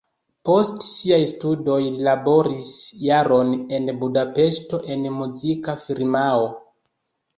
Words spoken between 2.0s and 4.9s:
laboris jaron en Budapeŝto